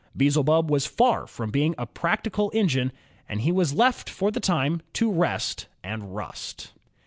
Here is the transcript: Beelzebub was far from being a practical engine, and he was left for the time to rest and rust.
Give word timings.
Beelzebub 0.17 0.71
was 0.71 0.87
far 0.87 1.27
from 1.27 1.51
being 1.51 1.75
a 1.77 1.85
practical 1.85 2.49
engine, 2.55 2.91
and 3.29 3.41
he 3.41 3.51
was 3.51 3.75
left 3.75 4.09
for 4.09 4.31
the 4.31 4.39
time 4.39 4.81
to 4.93 5.11
rest 5.11 5.67
and 5.83 6.15
rust. 6.15 6.71